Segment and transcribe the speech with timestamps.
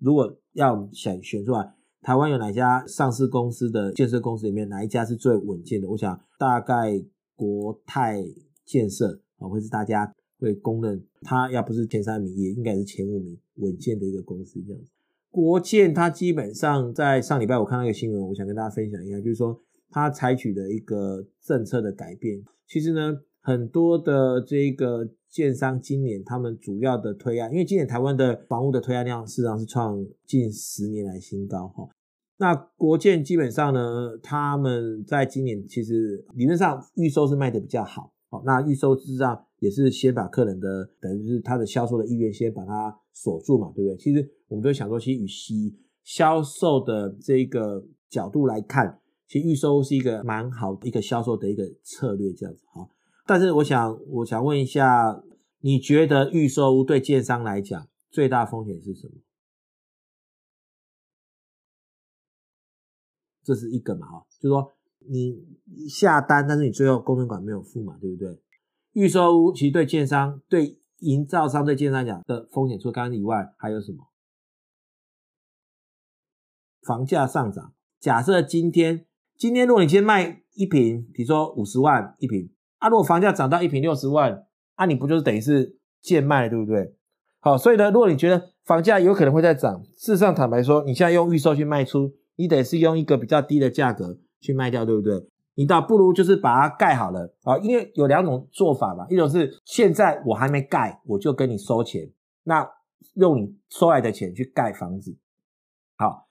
[0.00, 5.88] 如果要想选出来，台湾有哪家上市公司的建设公司里面哪一家是最稳健的？
[5.88, 7.00] 我想大概
[7.36, 8.24] 国泰
[8.64, 14.90] 建设啊，会是大家会公认，它要不是前三名，也应该是前五名稳健的一个公司这样子。
[15.30, 19.60] 国建它基本上在上礼拜我看到一个新闻，我想跟大家分享一下，就是说
[19.90, 23.20] 它采取的一个政策的改变，其实呢。
[23.42, 31.88] 很多的这个建商今年他们主要的推案，因为今年台湾的房屋的推案量事实上是创近十年来新高哈。
[32.38, 43.96] 那国建基本上呢，他们在今年其实理论上预售是卖的比较好，好，那预售事实上也是先把客人的等于是他的销售的意愿先把它锁住嘛，对不对？
[43.98, 52.88] 其实我们都想说，其实与其销售的这个角度来看，其实预售是一个蛮好的一个销售的一个策略，这样子哈。
[53.30, 55.22] 但是我想，我想问一下，
[55.60, 59.14] 你觉得预售屋对建商来讲最大风险是什么？
[63.44, 64.72] 这是一个嘛，哈，就是说
[65.08, 65.46] 你
[65.88, 68.42] 下单，但是你最后工程款没有付嘛，对不对？
[68.94, 74.10] 预售屋其实对建商、对营造商、对建商讲的风险，除了刚刚以外，还有什么？
[76.82, 77.74] 房价上涨。
[78.00, 79.06] 假设今天，
[79.36, 82.52] 今天如果你先卖一平，比如说五十万一平。
[82.80, 86.94] 啊，如果房价涨到一平六十万，啊，你不就是等于是贱卖，对不对？
[87.38, 95.28] 好，所以呢，如果你觉得房价有可能会再涨，事实上坦白说，你现在用预售去卖出，你得是用一个比较低的价格去卖掉，对不对？
[95.54, 102.10] 你倒不如就是把它盖好了啊，因为有两种做法嘛，一种是现在我还没盖，我就跟你收钱，
[102.44, 102.66] 那
[103.14, 105.18] 用你收来的钱去盖房子。
[105.98, 106.26] 好，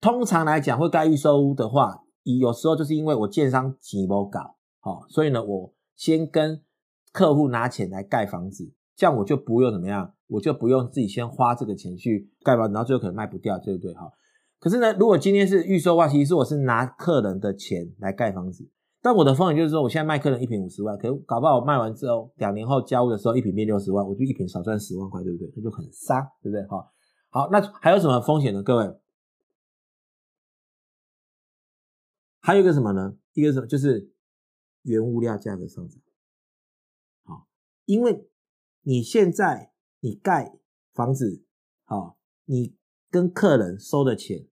[0.00, 5.75] 通常来讲会盖预售屋的话，有时候就是因为我建商急不搞，好，所以呢我。
[5.96, 6.62] 先跟
[7.10, 13.94] 客户拿钱来盖房子，这样我就不用怎么样，我就不用自己先花这个钱去盖房子，然后最后可能卖不掉，对不对？
[13.94, 14.12] 哈。
[14.58, 18.68] 可是呢，如果今天是预售的话，其实我是拿客人的钱来盖房子，
[19.00, 25.50] 但我的风险就是说，我现在卖客人一坪五十万，可是搞不好我卖完之后，两年后交屋的时候一坪变六十万，我就一坪少赚十万块，对不对？
[25.56, 26.62] 那就很伤，对不对？
[26.66, 26.90] 哈。
[27.30, 28.62] 好，那还有什么风险呢？
[28.62, 28.94] 各位，
[32.40, 33.14] 还有一个什么呢？
[33.32, 34.10] 一个什么就是。
[34.86, 36.00] 原物料价格上涨，
[37.24, 37.46] 好，
[37.84, 38.28] 因为
[38.82, 40.58] 你现在你盖
[40.94, 41.44] 房子，
[41.84, 42.76] 好，你
[43.10, 44.46] 跟客人收的钱，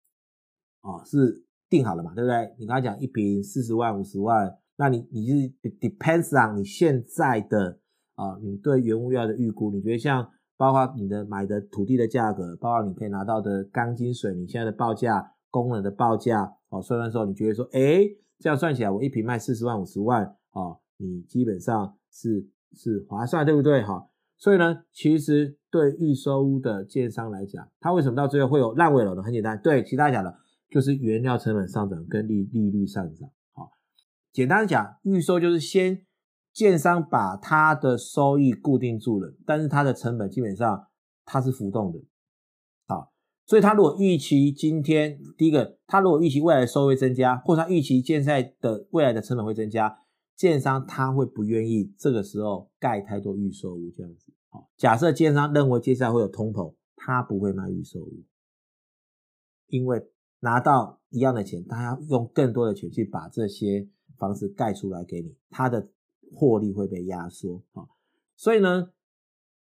[0.81, 2.55] 啊，是定好了嘛，对不对？
[2.59, 7.81] 你刚才讲一坪四十万、五十万，那你你是 depends on 你现在的
[8.15, 23.83] 啊，你对原物料的预估，你觉得像包括你的买的土地的价格，包括你可以拿到的钢筋水，你现在的报价、工人的报价，哦，算算说，你觉得说，诶这样算起来，我一瓶卖四十万、五十万，哦，你基本上是是划算，对不对？
[23.83, 24.09] 哈，
[24.39, 29.23] 所以呢，其实对预售屋的建商来讲，他为什么到最后会有烂尾楼呢？
[29.23, 30.35] 很简单，对其他讲的，
[30.71, 33.29] 就是原料成本上涨跟利利率上涨。
[33.53, 33.71] 好，
[34.33, 36.07] 简单讲，预售就是先
[36.53, 40.87] 建商把他的收益固定住了，但是他的成本基本上
[41.25, 41.99] 它是浮动的。
[43.51, 49.99] 所以，他如果预期今天第一个，他如果预期未来的收益增加，或者他预期现在的未来的成本会增加，
[50.37, 54.33] 建商他会不愿意这个时候盖太多预售屋这样子。
[54.51, 58.23] 好，假设建商认为接下来会有通膨，他不会卖预售屋，
[59.67, 60.01] 因为
[60.39, 65.89] 拿到一样的钱，他要用更多的钱去把这些房子盖出来给你，他的
[66.33, 67.61] 获利会被压缩。
[67.73, 67.89] 好，
[68.37, 68.93] 所以呢，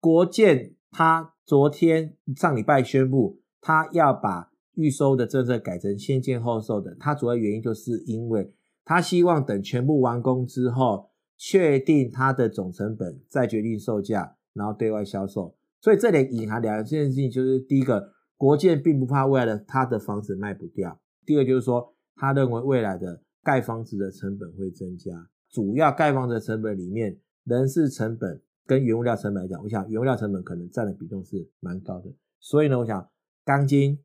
[0.02, 3.40] 国建他昨天上礼拜宣布。
[3.62, 8.54] 他要把预售的政策改成先建后售的，他主要原因就是因为
[8.86, 15.56] 他希望等全部完工之后，确定它的总成本，再决定售价，然后对外销售。
[15.82, 25.28] 所以这里隐含两件事情，就是第一个，国建并不怕未来的他的房子卖不掉；第二就是说，他认为未来的盖房子的成本会增加。
[25.50, 32.14] 主要盖房子的成本里面，人事成本跟原物料成本来讲，我想原物料成本可能占的比重是蛮高的。
[32.40, 33.10] 所以呢，我想。
[33.48, 33.98] 钢筋、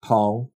[0.00, 0.50] 铜、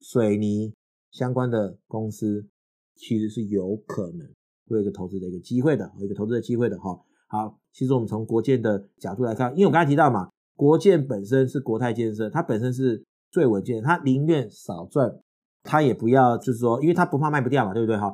[0.00, 0.72] 水泥
[1.10, 2.46] 相关的公司，
[2.94, 4.20] 其实是有可能
[4.68, 6.96] 会有一个投资的一个机会的，有一个投资的机会的哈。
[7.26, 15.18] 好，其实我们从国建的角度来看，因为我刚才提到嘛，国建本身是国泰建设，它本身是最稳健，它宁愿少赚，
[15.64, 18.12] 它也不要就是说，因为它不怕卖不掉嘛，对不对哈？